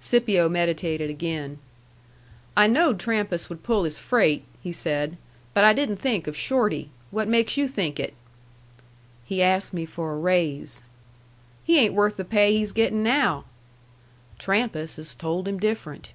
[0.00, 1.60] Scipio meditated again.
[2.56, 5.16] "I knowed Trampas would pull his freight," he said.
[5.54, 6.90] "But I didn't think of Shorty.
[7.12, 8.14] What makes you think it?"
[9.24, 10.82] "He asked me for a raise."
[11.62, 13.44] "He ain't worth the pay he's getting now."
[14.40, 16.10] "Trampas has told him different."